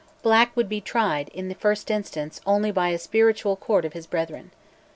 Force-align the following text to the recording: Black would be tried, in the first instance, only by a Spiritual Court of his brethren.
Black 0.23 0.57
would 0.57 0.67
be 0.67 0.81
tried, 0.81 1.29
in 1.29 1.47
the 1.47 1.53
first 1.53 1.91
instance, 1.91 2.41
only 2.43 2.71
by 2.71 2.89
a 2.89 2.97
Spiritual 2.97 3.55
Court 3.55 3.85
of 3.85 3.93
his 3.93 4.07
brethren. 4.07 4.49